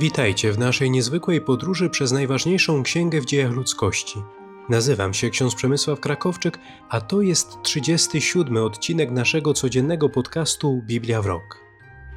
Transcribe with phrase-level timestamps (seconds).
[0.00, 4.22] Witajcie w naszej niezwykłej podróży przez najważniejszą księgę w dziejach ludzkości.
[4.68, 6.58] Nazywam się ksiądz Przemysław Krakowczyk,
[6.88, 11.60] a to jest 37 odcinek naszego codziennego podcastu Biblia w Rok.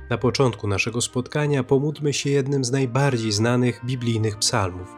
[0.09, 4.95] Na początku naszego spotkania pomódlmy się jednym z najbardziej znanych biblijnych psalmów,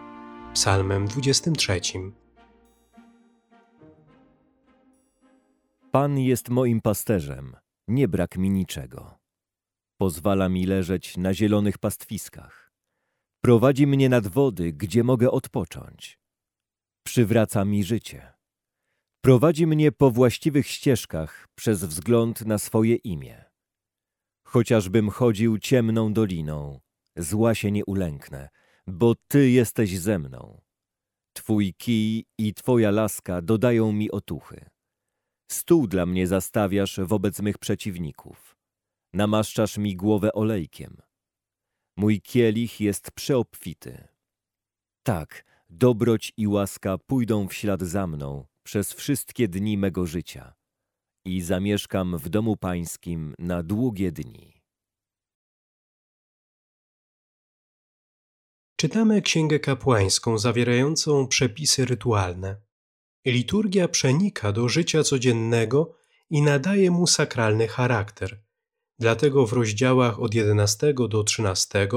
[0.53, 1.81] psalmem 23.
[5.91, 7.55] Pan jest moim pasterzem,
[7.87, 9.17] nie brak mi niczego.
[9.97, 12.64] Pozwala mi leżeć na zielonych pastwiskach.
[13.45, 16.19] Prowadzi mnie nad wody, gdzie mogę odpocząć.
[17.03, 18.33] Przywraca mi życie.
[19.21, 23.43] Prowadzi mnie po właściwych ścieżkach przez wzgląd na swoje imię.
[24.47, 26.79] Chociażbym chodził ciemną doliną,
[27.17, 28.49] zła się nie ulęknę,
[28.87, 30.61] bo Ty jesteś ze mną.
[31.33, 34.69] Twój kij i Twoja laska dodają mi otuchy.
[35.51, 38.55] Stół dla mnie zastawiasz wobec mych przeciwników.
[39.13, 41.01] Namaszczasz mi głowę olejkiem.
[41.97, 44.07] Mój kielich jest przeobfity.
[45.03, 50.53] Tak, dobroć i łaska pójdą w ślad za mną przez wszystkie dni mego życia
[51.25, 54.61] i zamieszkam w domu pańskim na długie dni.
[58.75, 62.61] Czytamy Księgę Kapłańską zawierającą przepisy rytualne.
[63.25, 65.95] Liturgia przenika do życia codziennego
[66.29, 68.44] i nadaje mu sakralny charakter.
[68.99, 71.87] Dlatego w rozdziałach od 11 do 13,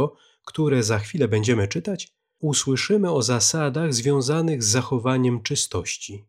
[0.45, 6.25] które za chwilę będziemy czytać, usłyszymy o zasadach związanych z zachowaniem czystości.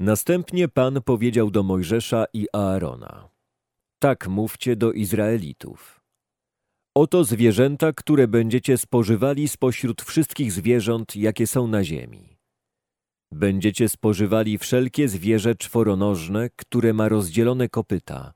[0.00, 3.28] Następnie Pan powiedział do Mojżesza i Aarona:
[3.98, 6.00] Tak mówcie do Izraelitów.
[6.94, 12.35] Oto zwierzęta, które będziecie spożywali spośród wszystkich zwierząt, jakie są na ziemi.
[13.36, 18.32] Będziecie spożywali wszelkie zwierzę czworonożne, które ma rozdzielone kopyta,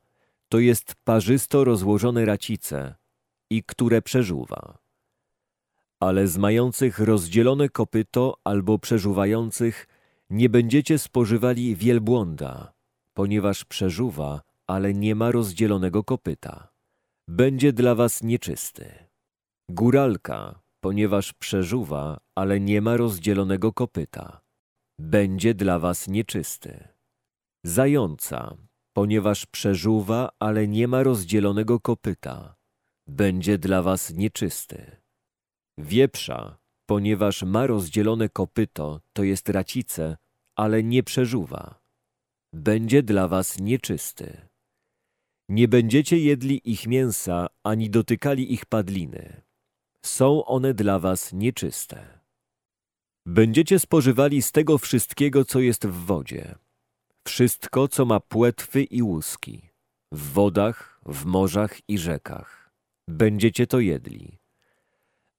[0.48, 2.94] to jest parzysto rozłożone racice
[3.50, 4.78] i które przeżuwa.
[6.00, 9.87] Ale z mających rozdzielone kopyto albo przeżuwających
[10.31, 12.72] nie będziecie spożywali wielbłąda,
[13.15, 16.69] ponieważ przeżuwa, ale nie ma rozdzielonego kopyta.
[17.28, 18.93] Będzie dla was nieczysty.
[19.69, 24.50] Góralka, ponieważ przeżuwa, ale nie ma rozdzielonego kopyta.
[25.03, 26.88] Będzie dla was nieczysty.
[27.65, 28.56] Zająca,
[28.93, 32.56] ponieważ przeżuwa, ale nie ma rozdzielonego kopyta.
[33.06, 34.97] Będzie dla was nieczysty.
[35.78, 40.16] Wieprza, ponieważ ma rozdzielone kopyto, to jest racice,
[40.56, 41.81] ale nie przeżuwa.
[42.55, 44.49] Będzie dla was nieczysty.
[45.49, 49.43] Nie będziecie jedli ich mięsa, ani dotykali ich padliny.
[50.05, 52.19] Są one dla was nieczyste.
[53.31, 56.55] Będziecie spożywali z tego wszystkiego, co jest w wodzie.
[57.25, 59.71] Wszystko, co ma płetwy i łuski.
[60.13, 62.71] W wodach, w morzach i rzekach.
[63.09, 64.39] Będziecie to jedli.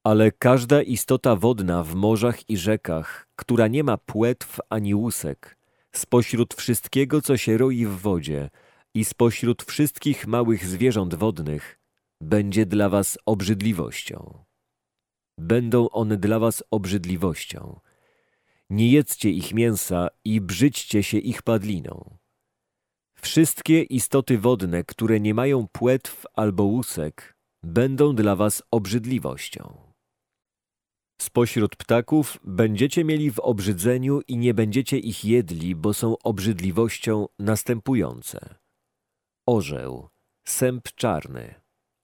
[0.03, 5.57] Ale każda istota wodna w morzach i rzekach, która nie ma płetw ani łusek,
[5.91, 8.49] spośród wszystkiego, co się roi w wodzie
[8.93, 11.79] i spośród wszystkich małych zwierząt wodnych,
[12.21, 14.50] będzie dla was obrzydliwością.
[15.37, 17.79] Będą one dla was obrzydliwością.
[18.69, 22.17] Nie jedzcie ich mięsa i brzydźcie się ich padliną.
[23.21, 29.91] Wszystkie istoty wodne, które nie mają płetw albo łusek, będą dla was obrzydliwością.
[31.21, 38.55] Spośród ptaków będziecie mieli w obrzydzeniu i nie będziecie ich jedli, bo są obrzydliwością następujące.
[39.45, 40.09] Orzeł,
[40.45, 41.55] sęp czarny,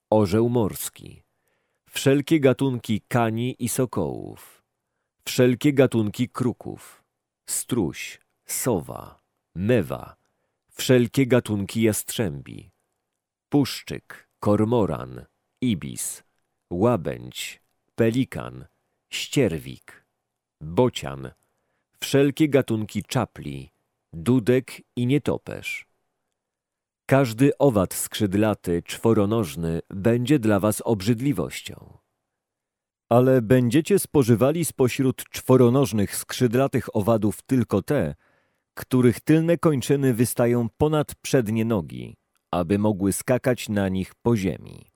[0.10, 1.24] orzeł morski,
[1.98, 4.64] wszelkie gatunki kani i sokołów,
[5.26, 7.04] wszelkie gatunki kruków,
[7.50, 9.22] struś, sowa,
[9.56, 10.16] mewa,
[10.70, 12.70] wszelkie gatunki jastrzębi,
[13.50, 15.26] puszczyk, kormoran,
[15.62, 16.24] ibis,
[16.72, 17.62] łabędź,
[17.96, 18.66] pelikan–
[19.20, 20.06] ścierwik,
[20.62, 21.32] bocian,
[22.00, 23.72] wszelkie gatunki czapli,
[24.14, 25.88] dudek i nietoperz.
[27.10, 31.98] Każdy owad skrzydlaty, czworonożny będzie dla was obrzydliwością.
[33.10, 38.16] Ale będziecie spożywali spośród czworonożnych skrzydlatych owadów tylko te,
[38.74, 42.18] których tylne kończyny wystają ponad przednie nogi,
[42.52, 44.92] aby mogły skakać na nich po ziemi.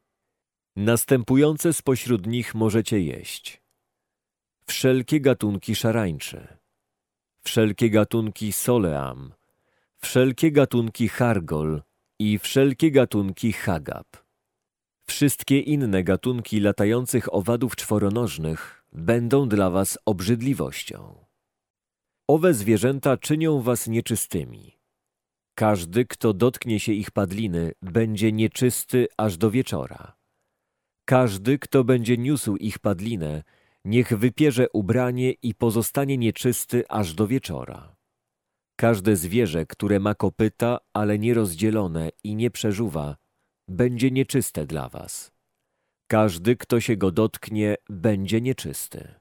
[0.75, 3.62] Następujące spośród nich możecie jeść
[4.68, 6.58] wszelkie gatunki szarańcze,
[7.44, 9.34] wszelkie gatunki soleam,
[9.98, 11.81] wszelkie gatunki hargol
[12.22, 14.08] i wszelkie gatunki hagab.
[15.08, 21.26] Wszystkie inne gatunki latających owadów czworonożnych będą dla was obrzydliwością.
[22.28, 24.80] Owe zwierzęta czynią was nieczystymi.
[25.56, 30.18] Każdy, kto dotknie się ich padliny, będzie nieczysty aż do wieczora.
[31.06, 33.44] Każdy, kto będzie niósł ich padlinę,
[33.86, 37.91] niech wypierze ubranie i pozostanie nieczysty aż do wieczora.
[38.81, 43.18] Każde zwierzę, które ma kopyta, ale nierozdzielone i nie przeżuwa,
[43.68, 45.31] będzie nieczyste dla was.
[46.07, 49.13] Każdy, kto się go dotknie, będzie nieczysty.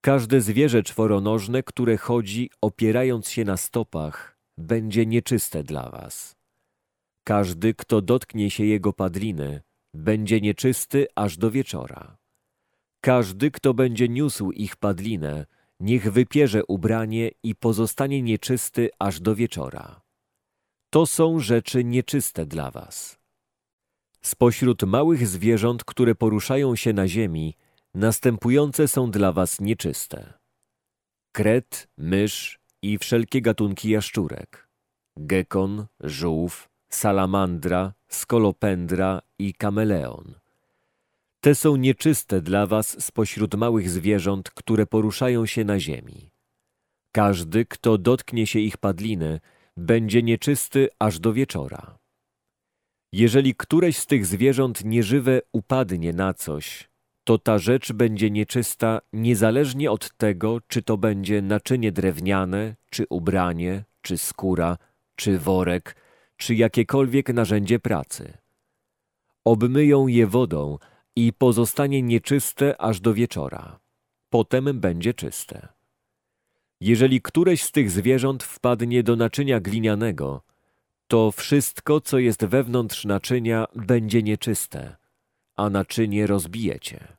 [0.00, 6.36] Każde zwierzę czworonożne, które chodzi opierając się na stopach, będzie nieczyste dla was.
[7.24, 9.60] Każdy, kto dotknie się jego padliny,
[9.94, 12.16] będzie nieczysty aż do wieczora.
[13.00, 15.46] Każdy, kto będzie niósł ich padlinę,
[15.80, 20.00] niech wypierze ubranie i pozostanie nieczysty aż do wieczora.
[20.90, 23.18] To są rzeczy nieczyste dla was.
[24.22, 27.54] Spośród małych zwierząt, które poruszają się na ziemi,
[27.94, 30.32] następujące są dla was nieczyste.
[31.32, 34.68] Kret, mysz i wszelkie gatunki jaszczurek,
[35.16, 40.34] gekon, żółw, salamandra, skolopendra i kameleon.
[41.40, 46.30] Te są nieczyste dla was spośród małych zwierząt, które poruszają się na ziemi.
[47.12, 49.40] Każdy, kto dotknie się ich padliny,
[49.76, 51.98] będzie nieczysty aż do wieczora.
[53.12, 56.88] Jeżeli któreś z tych zwierząt nieżywe upadnie na coś,
[57.24, 63.84] to ta rzecz będzie nieczysta niezależnie od tego, czy to będzie naczynie drewniane, czy ubranie,
[64.02, 64.78] czy skóra,
[65.16, 65.96] czy worek,
[66.36, 68.38] czy jakiekolwiek narzędzie pracy.
[69.44, 70.78] Obmyją je wodą
[71.16, 73.78] i pozostanie nieczyste aż do wieczora.
[74.30, 75.68] Potem będzie czyste.
[76.80, 80.42] Jeżeli któreś z tych zwierząt wpadnie do naczynia glinianego,
[81.08, 84.96] to wszystko, co jest wewnątrz naczynia, będzie nieczyste,
[85.56, 87.16] a naczynie rozbijecie.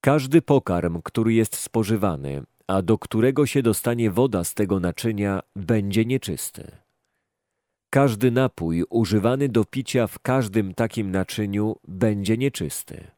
[0.00, 6.04] Każdy pokarm, który jest spożywany, a do którego się dostanie woda z tego naczynia, będzie
[6.04, 6.87] nieczysty.
[7.90, 13.10] Każdy napój używany do picia w każdym takim naczyniu będzie nieczysty.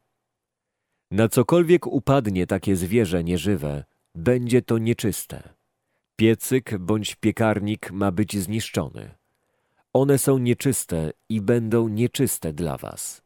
[1.11, 3.83] Na cokolwiek upadnie takie zwierzę nieżywe,
[4.15, 5.53] będzie to nieczyste.
[6.15, 9.11] Piecyk bądź piekarnik ma być zniszczony.
[9.93, 13.21] One są nieczyste i będą nieczyste dla was.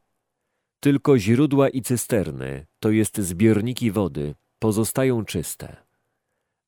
[0.79, 5.77] Tylko źródła i cysterny, to jest zbiorniki wody, pozostają czyste.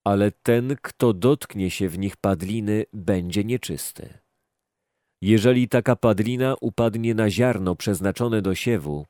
[0.03, 4.26] Ale ten, kto dotknie się w nich padliny, będzie nieczysty.
[5.21, 9.05] Jeżeli taka padlina upadnie na ziarno przeznaczone do siewu,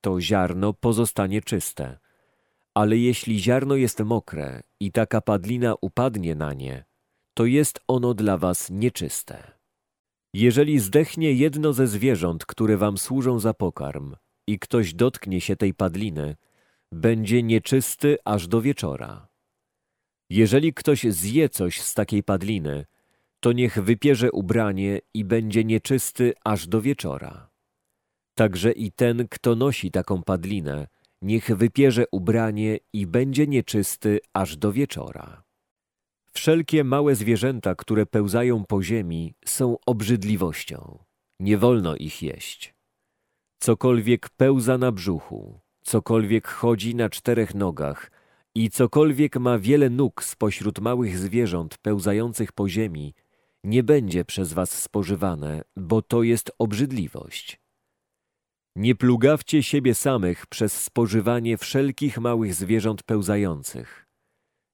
[0.00, 1.98] to ziarno pozostanie czyste.
[2.74, 6.84] Ale jeśli ziarno jest mokre i taka padlina upadnie na nie,
[7.34, 9.52] to jest ono dla was nieczyste.
[10.34, 14.16] Jeżeli zdechnie jedno ze zwierząt, które wam służą za pokarm,
[14.46, 16.36] i ktoś dotknie się tej padliny,
[16.92, 19.28] będzie nieczysty aż do wieczora.
[20.30, 22.86] Jeżeli ktoś zje coś z takiej padliny,
[23.42, 27.50] to niech wypierze ubranie i będzie nieczysty aż do wieczora.
[28.34, 30.86] Także i ten, kto nosi taką padlinę,
[31.22, 35.42] niech wypierze ubranie i będzie nieczysty aż do wieczora.
[36.32, 40.98] Wszelkie małe zwierzęta, które pełzają po ziemi, są obrzydliwością.
[41.40, 42.74] Nie wolno ich jeść.
[43.58, 48.10] Cokolwiek pełza na brzuchu, cokolwiek chodzi na czterech nogach
[48.54, 53.14] i cokolwiek ma wiele nóg spośród małych zwierząt pełzających po ziemi,
[53.64, 57.60] nie będzie przez was spożywane, bo to jest obrzydliwość.
[58.76, 64.06] Nie plugawcie siebie samych przez spożywanie wszelkich małych zwierząt pełzających.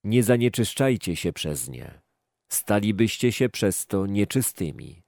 [0.05, 2.01] Nie zanieczyszczajcie się przez nie.
[2.53, 5.03] Stalibyście się przez to nieczystymi.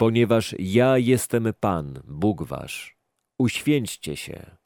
[0.00, 2.96] Ponieważ ja jestem Pan, Bóg wasz.
[3.38, 4.56] Uświęćcie się.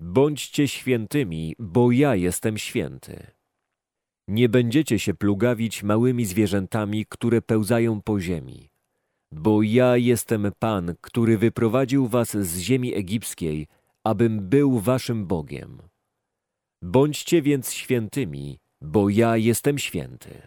[0.00, 3.39] Bądźcie świętymi, bo ja jestem święty.
[4.30, 8.70] Nie będziecie się plugawić małymi zwierzętami, które pełzają po ziemi.
[9.32, 13.66] Bo ja jestem Pan, który wyprowadził was z ziemi egipskiej,
[14.04, 15.82] abym był waszym Bogiem.
[16.82, 20.42] Bądźcie więc świętymi, bo ja jestem święty.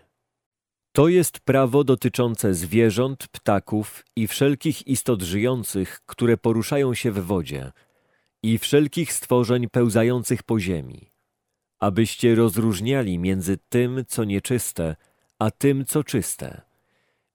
[0.96, 7.72] To jest prawo dotyczące zwierząt, ptaków i wszelkich istot żyjących, które poruszają się w wodzie,
[8.44, 11.12] i wszelkich stworzeń pełzających po ziemi,
[11.84, 14.96] abyście rozróżniali między tym, co nieczyste,
[15.40, 16.62] a tym, co czyste,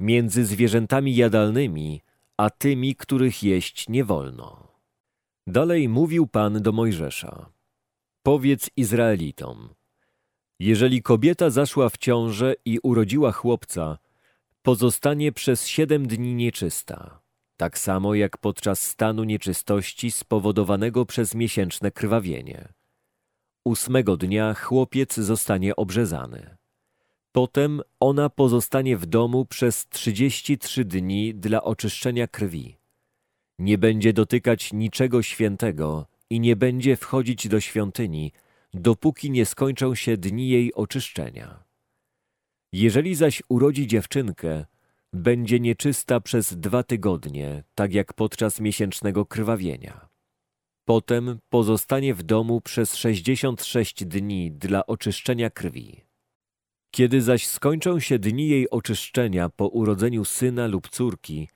[0.00, 2.02] między zwierzętami jadalnymi,
[2.36, 4.68] a tymi, których jeść nie wolno.
[5.46, 7.50] Dalej mówił Pan do Mojżesza:
[8.22, 9.74] Powiedz Izraelitom,
[10.58, 13.98] jeżeli kobieta zaszła w ciążę i urodziła chłopca,
[14.62, 17.20] pozostanie przez siedem dni nieczysta,
[17.56, 22.77] tak samo jak podczas stanu nieczystości spowodowanego przez miesięczne krwawienie.
[23.68, 26.56] Ósmego dnia chłopiec zostanie obrzezany.
[27.32, 32.76] Potem ona pozostanie w domu przez trzydzieści trzy dni dla oczyszczenia krwi.
[33.58, 38.32] Nie będzie dotykać niczego świętego i nie będzie wchodzić do świątyni,
[38.74, 41.64] dopóki nie skończą się dni jej oczyszczenia.
[42.72, 44.64] Jeżeli zaś urodzi dziewczynkę,
[45.12, 50.07] będzie nieczysta przez dwa tygodnie, tak jak podczas miesięcznego krwawienia.
[50.88, 56.04] Potem pozostanie w domu przez sześćdziesiąt sześć dni dla oczyszczenia krwi.
[56.90, 61.48] Kiedy zaś skończą się dni jej oczyszczenia po urodzeniu syna lub córki,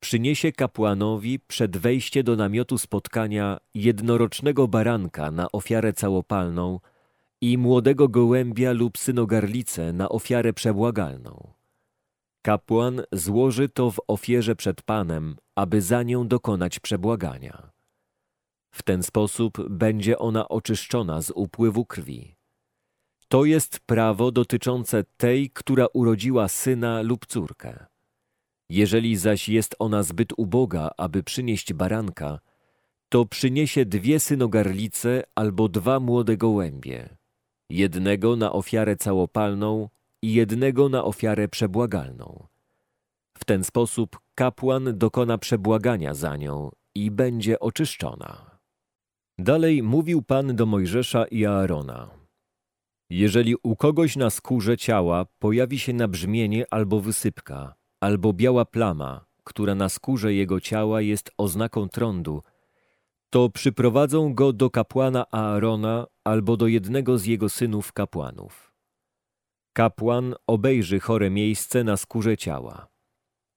[0.00, 6.80] przyniesie kapłanowi przed wejście do namiotu spotkania jednorocznego baranka na ofiarę całopalną
[7.40, 11.52] i młodego gołębia lub synogarlicę na ofiarę przebłagalną.
[12.42, 17.75] Kapłan złoży to w ofierze przed Panem, aby za nią dokonać przebłagania.
[18.76, 22.36] W ten sposób będzie ona oczyszczona z upływu krwi.
[23.28, 27.86] To jest prawo dotyczące tej, która urodziła syna lub córkę.
[28.70, 32.38] Jeżeli zaś jest ona zbyt uboga, aby przynieść baranka,
[33.08, 37.16] to przyniesie dwie synogarlice albo dwa młode gołębie,
[37.70, 39.88] jednego na ofiarę całopalną
[40.22, 42.46] i jednego na ofiarę przebłagalną.
[43.38, 48.45] W ten sposób kapłan dokona przebłagania za nią i będzie oczyszczona.
[49.38, 52.10] Dalej mówił Pan do Mojżesza i Aarona.
[53.10, 59.74] Jeżeli u kogoś na skórze ciała pojawi się nabrzmienie albo wysypka, albo biała plama, która
[59.74, 62.42] na skórze jego ciała jest oznaką trądu,
[63.30, 68.72] to przyprowadzą go do kapłana Aarona albo do jednego z jego synów kapłanów.
[69.72, 72.88] Kapłan obejrzy chore miejsce na skórze ciała.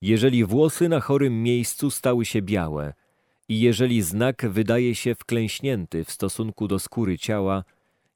[0.02, 2.94] Jeżeli włosy na chorym miejscu stały się białe
[3.50, 7.64] i jeżeli znak wydaje się wklęśnięty w stosunku do skóry ciała,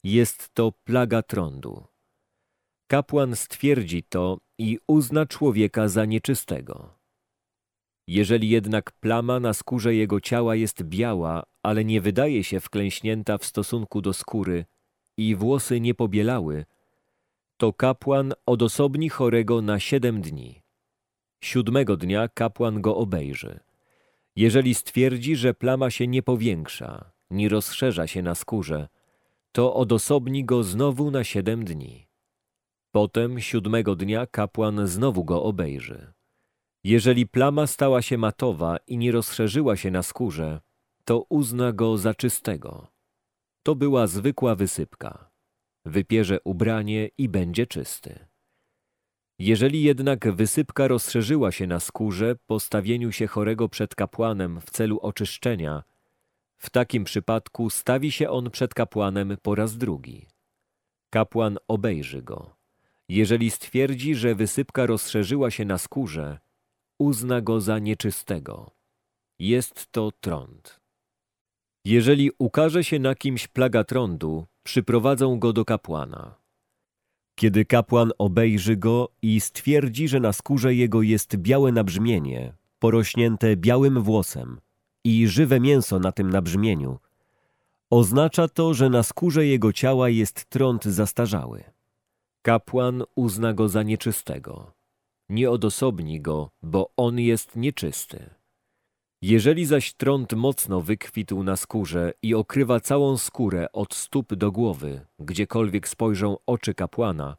[0.04, 1.84] jest to plaga trądu.
[2.88, 7.00] Kapłan stwierdzi to i uzna człowieka za nieczystego.
[8.08, 13.46] Jeżeli jednak plama na skórze jego ciała jest biała, ale nie wydaje się wklęśnięta w
[13.46, 14.66] stosunku do skóry
[15.18, 16.66] i włosy nie pobielały,
[17.58, 20.62] to kapłan odosobni chorego na siedem dni.
[21.44, 23.60] Siódmego dnia kapłan go obejrzy.
[24.36, 28.88] Jeżeli stwierdzi, że plama się nie powiększa, nie rozszerza się na skórze,
[29.52, 32.08] to odosobni go znowu na siedem dni.
[32.92, 36.14] Potem siódmego dnia kapłan znowu go obejrzy.
[36.84, 40.62] Jeżeli plama stała się matowa i nie rozszerzyła się na skórze,
[41.06, 42.88] to uzna go za czystego.
[43.64, 45.32] To była zwykła wysypka.
[45.86, 48.33] Wypierze ubranie i będzie czysty.
[49.40, 55.00] Jeżeli jednak wysypka rozszerzyła się na skórze po stawieniu się chorego przed kapłanem w celu
[55.00, 55.84] oczyszczenia,
[56.58, 60.28] w takim przypadku stawi się on przed kapłanem po raz drugi.
[61.10, 62.56] Kapłan obejrzy go.
[63.10, 66.40] Jeżeli stwierdzi, że wysypka rozszerzyła się na skórze,
[67.00, 68.72] uzna go za nieczystego.
[69.40, 70.80] Jest to trąd.
[71.86, 76.43] Jeżeli ukaże się na kimś plaga trądu, przyprowadzą go do kapłana.
[77.36, 84.02] Kiedy kapłan obejrzy go i stwierdzi, że na skórze jego jest białe nabrzmienie, porośnięte białym
[84.02, 84.60] włosem
[85.04, 87.00] i żywe mięso na tym nabrzmieniu,
[87.90, 91.64] oznacza to, że na skórze jego ciała jest trąd zastarzały.
[92.42, 94.72] Kapłan uzna go za nieczystego.
[95.30, 98.30] Nie odosobni go, bo on jest nieczysty.
[99.26, 105.06] Jeżeli zaś trąd mocno wykwitł na skórze i okrywa całą skórę od stóp do głowy,
[105.20, 107.38] gdziekolwiek spojrzą oczy kapłana,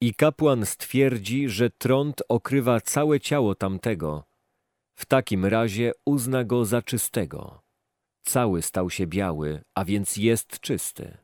[0.00, 4.24] i kapłan stwierdzi, że trąd okrywa całe ciało tamtego,
[4.94, 7.62] w takim razie uzna go za czystego.
[8.22, 11.18] Cały stał się biały, a więc jest czysty.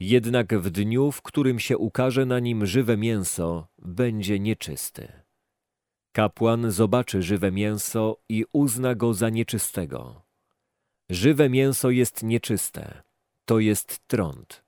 [0.00, 5.21] Jednak w dniu, w którym się ukaże na nim żywe mięso, będzie nieczysty.
[6.12, 10.22] Kapłan zobaczy żywe mięso i uzna go za nieczystego.
[11.10, 13.02] Żywe mięso jest nieczyste,
[13.44, 14.64] to jest trąd.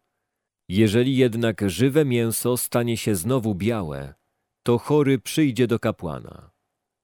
[0.69, 4.15] Jeżeli jednak żywe mięso stanie się znowu białe,
[4.63, 6.51] to chory przyjdzie do kapłana.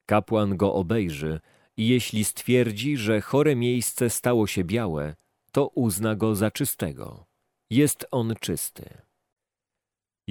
[0.07, 1.41] Kapłan go obejrzy
[1.77, 5.17] i jeśli stwierdzi, że chore miejsce stało się białe,
[5.53, 7.27] to uzna go za czystego.
[7.71, 9.10] Jest on czysty.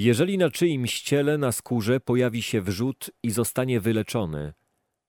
[0.01, 4.53] Jeżeli na czyimś ciele na skórze pojawi się wrzód i zostanie wyleczony,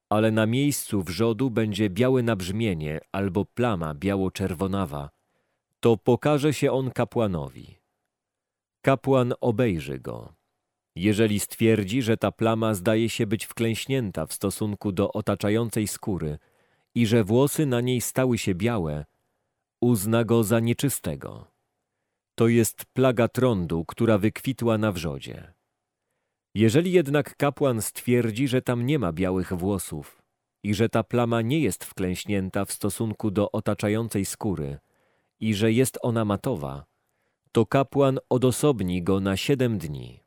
[0.09, 5.09] ale na miejscu wrzodu będzie białe nabrzmienie albo plama biało-czerwonawa,
[5.79, 7.77] to pokaże się on kapłanowi.
[8.81, 10.33] Kapłan obejrzy go.
[10.95, 16.37] Jeżeli stwierdzi, że ta plama zdaje się być wklęśnięta w stosunku do otaczającej skóry
[16.95, 19.05] i że włosy na niej stały się białe,
[19.81, 21.50] uzna go za nieczystego.
[22.41, 25.53] To jest plaga trądu, która wykwitła na wrzodzie.
[26.55, 30.21] Jeżeli jednak kapłan stwierdzi, że tam nie ma białych włosów,
[30.63, 34.79] i że ta plama nie jest wklęśnięta w stosunku do otaczającej skóry
[35.39, 36.85] i że jest ona matowa,
[37.51, 40.23] to kapłan odosobni go na siedem dni.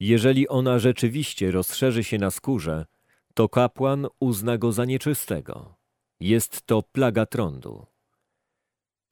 [0.00, 2.86] Jeżeli ona rzeczywiście rozszerzy się na skórze,
[3.34, 5.74] to kapłan uzna go za nieczystego.
[6.20, 7.91] Jest to plaga trądu.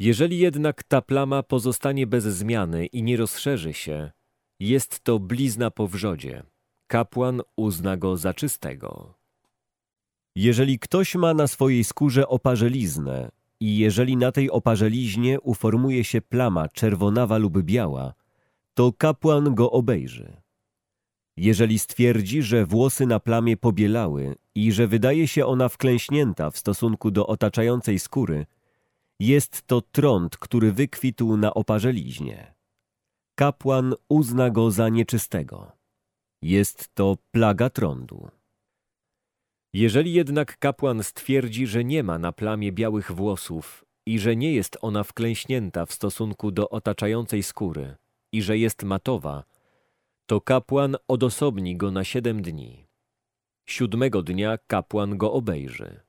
[0.01, 4.11] Jeżeli jednak ta plama pozostanie bez zmiany i nie rozszerzy się,
[4.61, 6.43] jest to blizna po wrzodzie.
[6.87, 9.15] Kapłan uzna go za czystego.
[10.37, 13.31] Jeżeli ktoś ma na swojej skórze oparzeliznę
[13.61, 18.15] i jeżeli na tej oparzeliźnie uformuje się plama czerwonawa lub biała,
[18.75, 20.37] to kapłan go obejrzy.
[21.37, 27.11] Jeżeli stwierdzi, że włosy na plamie pobielały i że wydaje się ona wklęśnięta w stosunku
[27.11, 28.47] do otaczającej skóry,
[29.21, 32.55] jest to trąd, który wykwitł na oparzeliźnie.
[33.39, 35.73] Kapłan uzna go za nieczystego.
[36.43, 38.29] Jest to plaga trądu.
[39.73, 44.77] Jeżeli jednak kapłan stwierdzi, że nie ma na plamie białych włosów i że nie jest
[44.81, 47.97] ona wklęśnięta w stosunku do otaczającej skóry
[48.33, 49.45] i że jest matowa,
[50.27, 52.87] to kapłan odosobni go na siedem dni.
[53.69, 56.01] Siódmego dnia kapłan go obejrzy.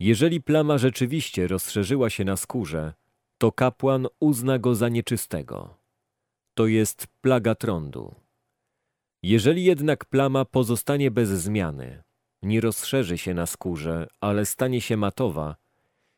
[0.00, 2.92] Jeżeli plama rzeczywiście rozszerzyła się na skórze,
[3.38, 5.74] to kapłan uzna go za nieczystego.
[6.54, 8.14] To jest plaga trądu.
[9.22, 12.02] Jeżeli jednak plama pozostanie bez zmiany,
[12.42, 15.56] nie rozszerzy się na skórze, ale stanie się matowa,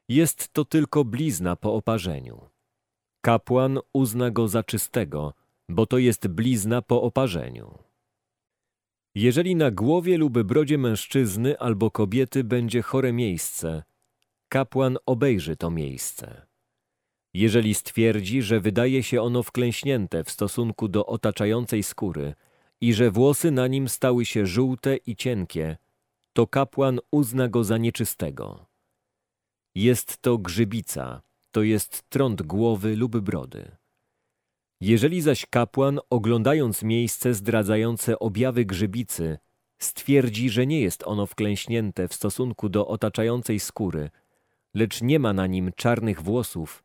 [0.08, 2.40] jest to tylko blizna po oparzeniu.
[3.20, 5.34] Kapłan uzna go za czystego,
[5.68, 7.87] bo to jest blizna po oparzeniu.
[9.18, 13.82] Jeżeli na głowie lub brodzie mężczyzny albo kobiety będzie chore miejsce,
[14.48, 16.46] kapłan obejrzy to miejsce.
[17.34, 22.34] Jeżeli stwierdzi, że wydaje się ono wklęśnięte w stosunku do otaczającej skóry
[22.80, 25.76] i że włosy na nim stały się żółte i cienkie,
[26.32, 28.66] to kapłan uzna go za nieczystego.
[29.74, 33.70] Jest to grzybica, to jest trąd głowy lub brody.
[34.80, 39.38] Jeżeli zaś kapłan, oglądając miejsce zdradzające objawy grzybicy,
[39.78, 44.10] stwierdzi, że nie jest ono wklęśnięte w stosunku do otaczającej skóry,
[44.74, 46.84] lecz nie ma na nim czarnych włosów,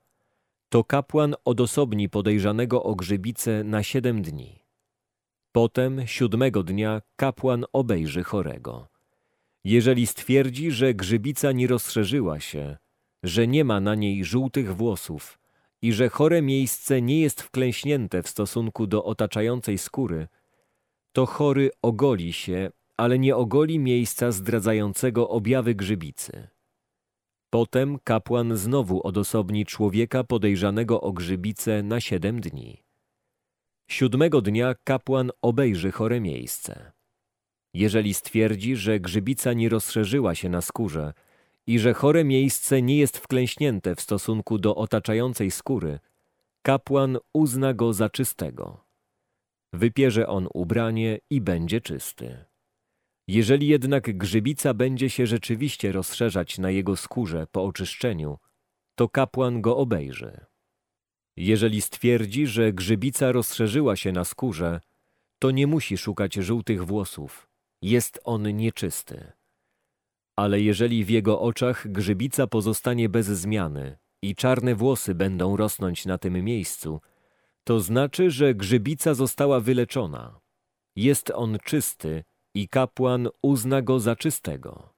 [0.69, 4.59] to kapłan odosobni podejrzanego o grzybicę na siedem dni.
[5.51, 8.87] Potem siódmego dnia kapłan obejrzy chorego.
[9.63, 12.77] Jeżeli stwierdzi, że grzybica nie rozszerzyła się,
[13.23, 15.42] że nie ma na niej żółtych włosów
[15.83, 20.27] i że chore miejsce nie jest wklęśnięte w stosunku do otaczającej skóry,
[21.11, 26.47] to chory ogoli się, ale nie ogoli miejsca zdradzającego objawy grzybicy.
[27.49, 32.83] Potem kapłan znowu odosobni człowieka podejrzanego o grzybicę na siedem dni.
[33.89, 36.91] Siódmego dnia kapłan obejrzy chore miejsce.
[37.73, 41.13] Jeżeli stwierdzi, że grzybica nie rozszerzyła się na skórze
[41.67, 45.99] i że chore miejsce nie jest wklęśnięte w stosunku do otaczającej skóry,
[46.61, 48.85] kapłan uzna go za czystego.
[49.73, 52.45] Wypierze on ubranie i będzie czysty.
[53.27, 58.37] Jeżeli jednak grzybica będzie się rzeczywiście rozszerzać na jego skórze po oczyszczeniu,
[58.95, 60.45] to kapłan go obejrzy.
[61.37, 64.81] Jeżeli stwierdzi, że grzybica rozszerzyła się na skórze,
[65.39, 67.49] to nie musi szukać żółtych włosów,
[67.81, 69.31] jest on nieczysty.
[70.35, 76.17] Ale jeżeli w jego oczach grzybica pozostanie bez zmiany i czarne włosy będą rosnąć na
[76.17, 77.01] tym miejscu,
[77.63, 80.39] to znaczy, że grzybica została wyleczona.
[80.95, 82.23] Jest on czysty
[82.55, 84.93] i kapłan uzna go za czystego.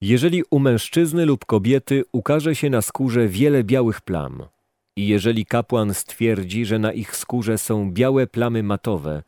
[0.00, 4.42] Jeżeli u mężczyzny lub kobiety ukaże się na skórze wiele białych plam
[4.96, 9.22] i jeżeli kapłan stwierdzi, że na ich skórze są białe plamy matowe,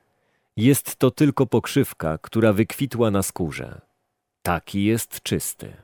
[0.56, 3.89] jest to tylko pokrzywka, która wykwitła na skórze.
[4.42, 5.76] Taki jest czysty.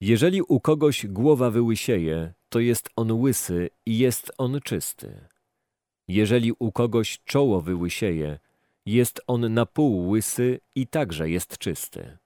[0.00, 5.28] Jeżeli u kogoś głowa wyłysieje, to jest on łysy i jest on czysty.
[6.08, 8.38] Jeżeli u kogoś czoło wyłysieje,
[8.86, 12.18] jest on na pół łysy i także jest czysty.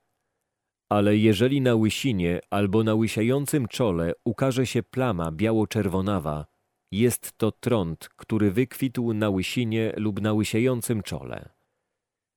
[0.88, 6.47] Ale jeżeli na łysinie albo na łysiającym czole ukaże się plama biało-czerwonawa,
[6.93, 11.58] jest to trąd, który wykwitł na łysinie lub na łysiejącym czole.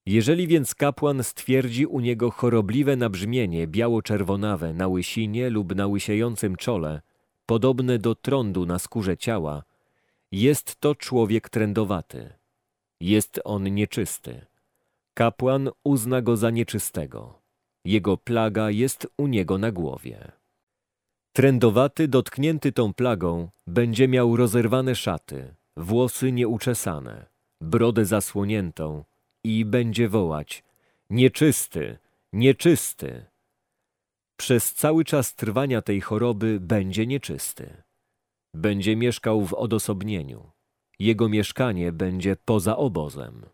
[0.06, 7.02] Jeżeli więc kapłan stwierdzi u niego chorobliwe nabrzmienie biało-czerwonawe na łysinie lub na łysiejącym czole,
[7.46, 9.64] podobne do trądu na skórze ciała,
[10.32, 12.34] jest to człowiek trędowaty.
[13.02, 14.46] Jest on nieczysty.
[15.14, 17.42] Kapłan uzna go za nieczystego.
[17.86, 20.32] Jego plaga jest u niego na głowie.
[21.34, 27.26] Trędowaty, dotknięty tą plagą, będzie miał rozerwane szaty, włosy nieuczesane,
[27.62, 29.04] brodę zasłoniętą
[29.44, 30.64] i będzie wołać
[31.12, 31.98] nieczysty,
[32.34, 33.26] nieczysty.
[34.38, 37.84] Przez cały czas trwania tej choroby będzie nieczysty.
[38.54, 40.52] Będzie mieszkał w odosobnieniu.
[41.00, 43.46] Jego mieszkanie będzie poza obozem.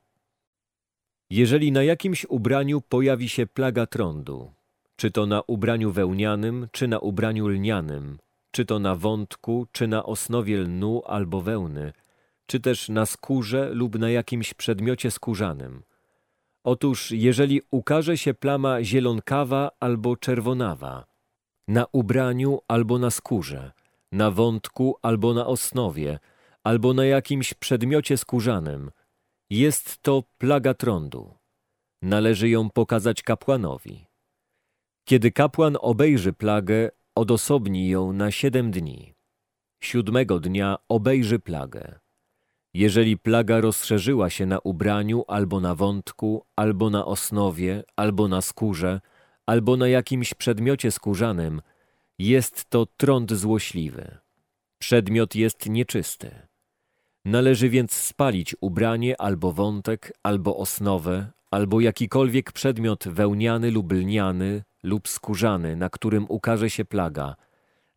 [1.30, 4.52] Jeżeli na jakimś ubraniu pojawi się plaga trądu,
[4.96, 8.18] czy to na ubraniu wełnianym, czy na ubraniu lnianym,
[8.52, 11.94] czy to na wątku, czy na osnowie lnu albo wełny,
[12.48, 15.84] czy też na skórze lub na jakimś przedmiocie skórzanym.
[16.64, 21.06] Otóż, jeżeli ukaże się plama zielonkawa albo czerwonawa,
[21.68, 23.72] na ubraniu albo na skórze,
[24.12, 26.20] na wątku albo na osnowie,
[26.64, 28.92] albo na jakimś przedmiocie skórzanym,
[29.50, 31.34] jest to plaga trądu.
[32.02, 34.06] Należy ją pokazać kapłanowi.
[35.06, 39.14] Kiedy kapłan obejrzy plagę, odosobni ją na siedem dni.
[39.84, 42.00] Siódmego dnia obejrzy plagę.
[42.74, 49.02] Jeżeli plaga rozszerzyła się na ubraniu, albo na wątku, albo na osnowie, albo na skórze,
[49.46, 51.62] albo na jakimś przedmiocie skórzanym,
[52.20, 54.18] jest to trąd złośliwy.
[54.80, 56.32] Przedmiot jest nieczysty.
[57.26, 65.08] Należy więc spalić ubranie albo wątek, albo osnowę, albo jakikolwiek przedmiot wełniany lub lniany lub
[65.08, 67.36] skórzany, na którym ukaże się plaga,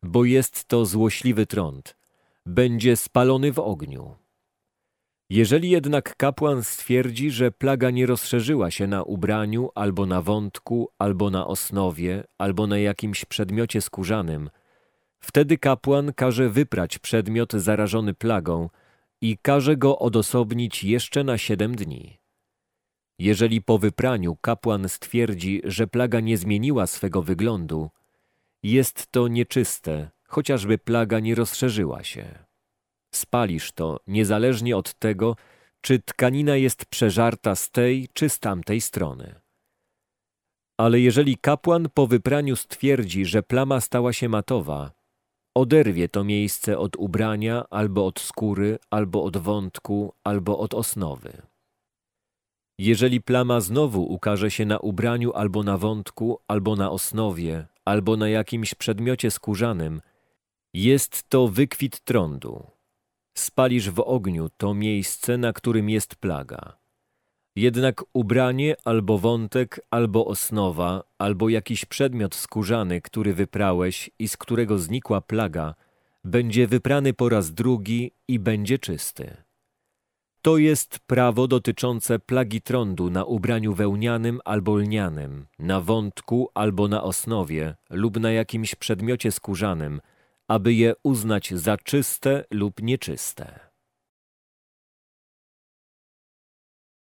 [0.03, 1.95] bo jest to złośliwy trąd.
[2.45, 4.20] Będzie spalony w ogniu.
[5.31, 11.29] Jeżeli jednak kapłan stwierdzi, że plaga nie rozszerzyła się na ubraniu, albo na wątku, albo
[11.29, 14.49] na osnowie, albo na jakimś przedmiocie skórzanym,
[15.19, 18.69] wtedy kapłan każe wyprać przedmiot zarażony plagą
[19.21, 22.17] i każe go odosobnić jeszcze na siedem dni.
[23.19, 27.89] Jeżeli po wypraniu kapłan stwierdzi, że plaga nie zmieniła swego wyglądu,
[28.63, 32.50] jest to nieczyste, chociażby plaga nie rozszerzyła się.
[33.15, 35.35] Spalisz to niezależnie od tego,
[35.81, 39.35] czy tkanina jest przeżarta z tej czy z tamtej strony.
[40.77, 44.91] Ale jeżeli kapłan po wypraniu stwierdzi, że plama stała się matowa,
[45.55, 51.41] oderwie to miejsce od ubrania, albo od skóry, albo od wątku, albo od osnowy.
[52.79, 58.29] Jeżeli plama znowu ukaże się na ubraniu, albo na wątku, albo na osnowie, albo na
[58.29, 60.01] jakimś przedmiocie skórzanym,
[60.73, 62.80] jest to wykwit trądu
[63.33, 66.77] spalisz w ogniu to miejsce, na którym jest plaga.
[67.55, 74.77] Jednak ubranie albo wątek, albo osnowa, albo jakiś przedmiot skórzany, który wyprałeś i z którego
[74.77, 75.75] znikła plaga,
[76.23, 79.37] będzie wyprany po raz drugi i będzie czysty.
[80.41, 87.03] To jest prawo dotyczące plagi trądu na ubraniu wełnianym albo lnianym, na wątku albo na
[87.03, 90.01] osnowie lub na jakimś przedmiocie skórzanym,
[90.51, 93.59] aby je uznać za czyste lub nieczyste.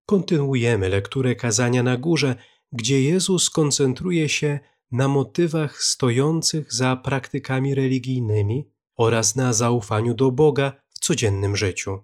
[0.07, 2.37] Kontynuujemy lekturę kazania na górze,
[2.73, 4.61] gdzie Jezus koncentruje się
[4.92, 12.03] na motywach stojących za praktykami religijnymi oraz na zaufaniu do Boga w codziennym życiu.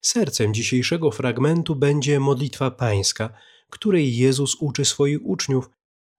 [0.00, 3.32] Sercem dzisiejszego fragmentu będzie modlitwa pańska,
[3.70, 5.70] której Jezus uczy swoich uczniów,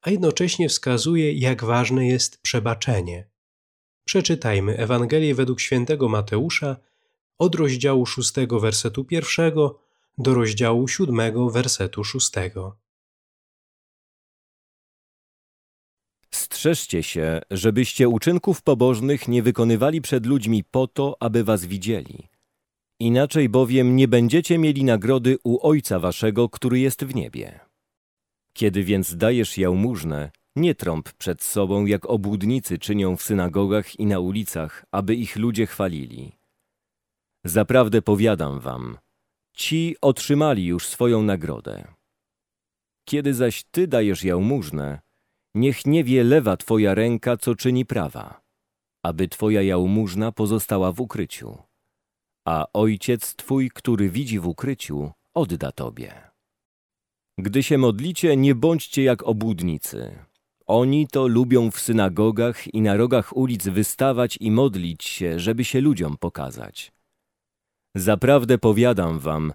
[0.01, 3.34] a jednocześnie wskazuje, jak ważne jest przebaczenie.
[4.05, 6.77] Przeczytajmy Ewangelię według świętego Mateusza
[7.37, 9.53] od rozdziału 6 wersetu 1
[10.17, 12.31] do rozdziału 7 wersetu 6.
[16.31, 22.29] Strzeżcie się, żebyście uczynków pobożnych nie wykonywali przed ludźmi po to, aby was widzieli.
[22.99, 27.59] Inaczej bowiem nie będziecie mieli nagrody u Ojca waszego, który jest w niebie.
[28.53, 34.19] Kiedy więc dajesz jałmużnę, nie trąb przed sobą, jak obłudnicy czynią w synagogach i na
[34.19, 36.31] ulicach, aby ich ludzie chwalili.
[37.43, 38.97] Zaprawdę powiadam wam,
[39.53, 41.87] ci otrzymali już swoją nagrodę.
[43.05, 44.99] Kiedy zaś ty dajesz jałmużnę,
[45.55, 48.41] niech nie wie lewa twoja ręka, co czyni prawa,
[49.03, 51.57] aby twoja jałmużna pozostała w ukryciu,
[52.45, 56.31] a ojciec twój, który widzi w ukryciu, odda tobie.
[57.37, 60.25] Gdy się modlicie, nie bądźcie jak obłudnicy,
[60.67, 65.81] oni to lubią w synagogach i na rogach ulic wystawać i modlić się, żeby się
[65.81, 66.91] ludziom pokazać.
[67.95, 69.53] Zaprawdę powiadam wam,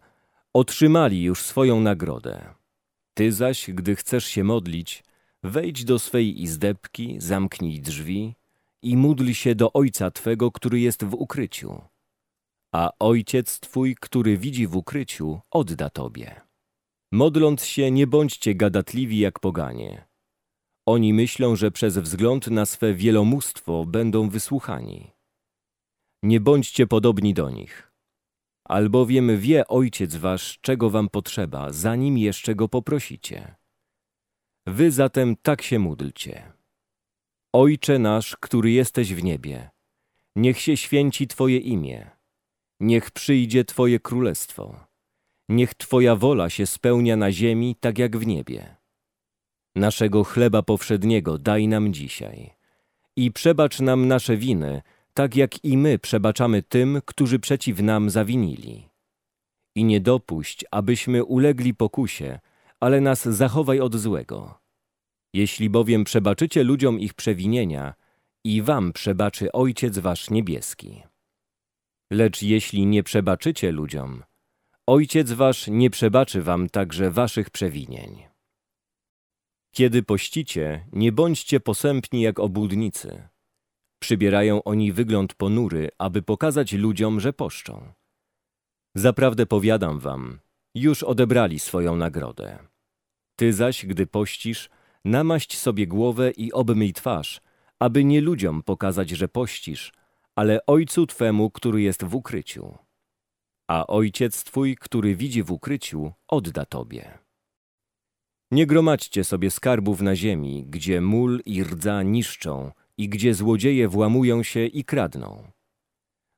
[0.53, 2.55] otrzymali już swoją nagrodę.
[3.14, 5.05] Ty zaś, gdy chcesz się modlić,
[5.42, 8.35] wejdź do swej izdebki, zamknij drzwi
[8.83, 11.83] i módl się do Ojca Twego, który jest w ukryciu.
[12.73, 16.40] A Ojciec Twój, który widzi w ukryciu, odda Tobie.
[17.12, 20.05] Modląc się, nie bądźcie gadatliwi jak poganie–
[20.90, 25.11] oni myślą, że przez wzgląd na swe wielomóstwo będą wysłuchani.
[26.22, 27.92] Nie bądźcie podobni do nich.
[28.68, 33.55] Albowiem wie Ojciec Wasz, czego Wam potrzeba, zanim jeszcze Go poprosicie.
[34.66, 36.53] Wy zatem tak się módlcie.
[37.53, 39.70] Ojcze nasz, który jesteś w niebie,
[40.37, 42.11] niech się święci Twoje imię,
[42.81, 44.87] niech przyjdzie Twoje królestwo,
[45.48, 48.80] niech Twoja wola się spełnia na ziemi, tak jak w niebie.
[49.81, 52.51] Naszego chleba powszedniego daj nam dzisiaj
[53.16, 54.83] i przebacz nam nasze winy,
[55.14, 58.88] tak jak i my przebaczamy tym, którzy przeciw nam zawinili.
[59.75, 62.38] I nie dopuść, abyśmy ulegli pokusie,
[62.81, 64.59] ale nas zachowaj od złego.
[65.35, 67.95] Jeśli bowiem przebaczycie ludziom ich przewinienia,
[68.45, 71.03] i wam przebaczy Ojciec wasz niebieski.
[72.11, 74.23] Lecz jeśli nie przebaczycie ludziom,
[74.87, 78.30] Ojciec wasz nie przebaczy wam także waszych przewinień.
[79.73, 83.29] Kiedy pościcie, nie bądźcie posępni jak obłudnicy.
[83.99, 87.93] Przybierają oni wygląd ponury, aby pokazać ludziom, że poszczą.
[88.95, 90.41] Zaprawdę powiadam wam,
[90.75, 92.59] już odebrali swoją nagrodę.
[93.37, 94.71] Ty zaś, gdy pościsz,
[95.05, 97.41] namaść sobie głowę i obmyj twarz,
[97.79, 99.93] aby nie ludziom pokazać, że pościsz,
[100.37, 102.79] ale Ojcu Twemu, który jest w ukryciu.
[103.69, 107.19] A Ojciec Twój, który widzi w ukryciu, odda Tobie.
[108.51, 114.43] Nie gromadźcie sobie skarbów na ziemi, gdzie mól i rdza niszczą i gdzie złodzieje włamują
[114.43, 115.51] się i kradną.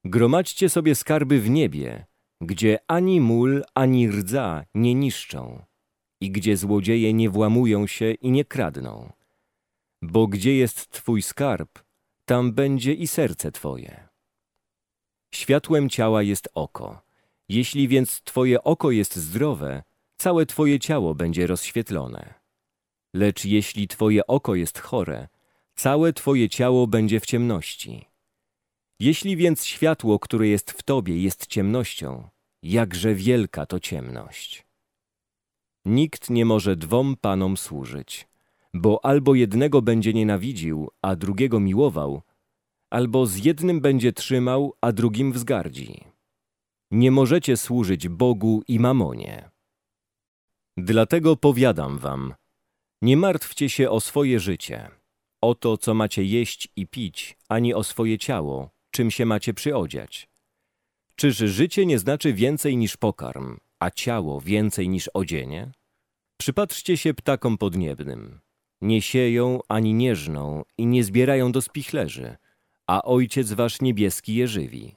[0.04, 2.06] Gromadźcie sobie skarby w niebie,
[2.40, 5.64] gdzie ani mól, ani rdza nie niszczą
[6.20, 9.12] i gdzie złodzieje nie włamują się i nie kradną.
[10.02, 11.78] Bo gdzie jest Twój skarb,
[12.24, 14.08] tam będzie i serce Twoje.
[15.34, 17.02] Światłem ciała jest oko.
[17.48, 19.82] Jeśli więc Twoje oko jest zdrowe,
[20.22, 22.34] całe Twoje ciało będzie rozświetlone.
[23.14, 25.28] Lecz jeśli Twoje oko jest chore,
[25.74, 28.06] całe Twoje ciało będzie w ciemności.
[29.00, 32.28] Jeśli więc światło, które jest w Tobie, jest ciemnością,
[32.62, 34.66] jakże wielka to ciemność.
[35.84, 38.28] Nikt nie może dwom panom służyć,
[38.74, 42.22] bo albo jednego będzie nienawidził, a drugiego miłował,
[42.90, 46.04] albo z jednym będzie trzymał, a drugim wzgardzi.
[46.90, 49.51] Nie możecie służyć Bogu i mamonie.
[50.76, 52.34] Dlatego powiadam wam,
[53.02, 54.90] nie martwcie się o swoje życie,
[55.40, 60.28] o to, co macie jeść i pić, ani o swoje ciało, czym się macie przyodziać.
[61.16, 65.72] Czyż życie nie znaczy więcej niż pokarm, a ciało więcej niż odzienie?
[66.36, 68.40] Przypatrzcie się ptakom podniebnym.
[68.80, 72.36] Nie sieją ani nie żną i nie zbierają do spichlerzy,
[72.86, 74.94] a Ojciec wasz niebieski je żywi.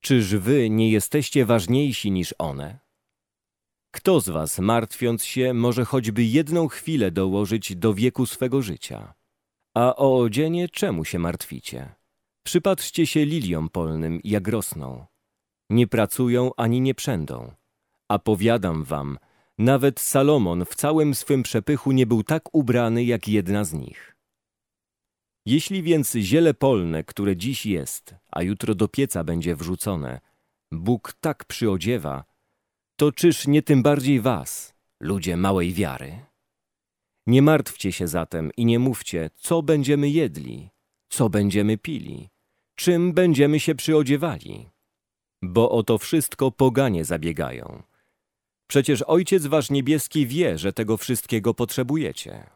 [0.00, 2.83] Czyż wy nie jesteście ważniejsi niż one?
[3.94, 9.14] Kto z was, martwiąc się, może choćby jedną chwilę dołożyć do wieku swego życia?
[9.74, 11.94] A o odzienie czemu się martwicie?
[12.42, 15.06] Przypatrzcie się liliom polnym, jak rosną.
[15.70, 17.52] Nie pracują ani nie przędą.
[18.08, 19.18] A powiadam wam,
[19.58, 24.16] nawet Salomon w całym swym przepychu nie był tak ubrany jak jedna z nich.
[25.46, 30.20] Jeśli więc ziele polne, które dziś jest, a jutro do pieca będzie wrzucone,
[30.72, 32.33] Bóg tak przyodziewa,
[32.96, 36.18] to czyż nie tym bardziej was, ludzie małej wiary?
[37.26, 40.70] Nie martwcie się zatem i nie mówcie, co będziemy jedli,
[41.08, 42.28] co będziemy pili,
[42.74, 44.68] czym będziemy się przyodziewali.
[45.42, 47.82] Bo o to wszystko poganie zabiegają.
[48.66, 52.50] Przecież Ojciec Wasz Niebieski wie, że tego wszystkiego potrzebujecie.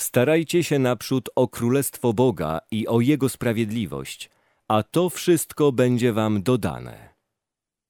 [0.00, 4.30] Starajcie się naprzód o Królestwo Boga i o Jego sprawiedliwość,
[4.68, 7.13] a to wszystko będzie Wam dodane.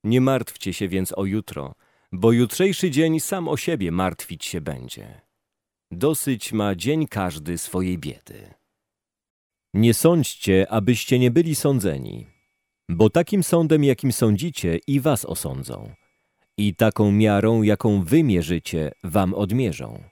[0.04, 1.74] Nie martwcie się więc o jutro,
[2.12, 5.20] bo jutrzejszy dzień sam o siebie martwić się będzie.
[5.90, 8.54] Dosyć ma dzień każdy swojej biedy.
[9.74, 12.26] Nie sądźcie, abyście nie byli sądzeni,
[12.88, 15.90] bo takim sądem, jakim sądzicie, i was osądzą–
[16.56, 20.02] i taką miarą, jaką wy mierzycie, wam odmierzą.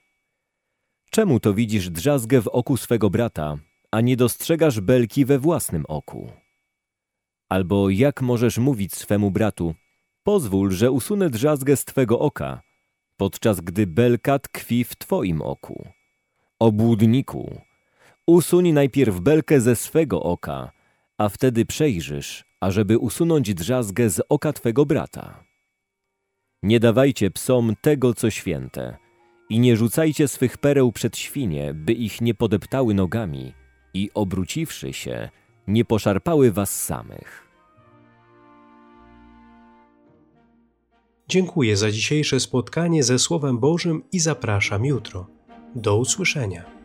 [1.11, 3.59] Czemu to widzisz drzazgę w oku swego brata,
[3.91, 6.33] a nie dostrzegasz belki we własnym oku?
[7.49, 9.75] Albo jak możesz mówić swemu bratu,
[10.23, 12.63] pozwól, że usunę drzazgę z twego oka,
[13.17, 15.89] podczas gdy belka tkwi w twoim oku.
[16.59, 17.61] Obłudniku,
[18.27, 20.73] usuń najpierw belkę ze swego oka,
[21.19, 25.45] a wtedy przejrzysz, ażeby usunąć drzazgę z oka twego brata.
[26.63, 28.97] Nie dawajcie psom tego, co święte,
[29.49, 33.53] i nie rzucajcie swych pereł przed świnie, by ich nie podeptały nogami
[33.95, 35.29] i obróciwszy się,
[35.67, 37.52] nie poszarpały was samych.
[41.33, 45.27] Dziękuję za dzisiejsze spotkanie ze Słowem Bożym i zapraszam jutro.
[45.75, 46.82] Do usłyszenia.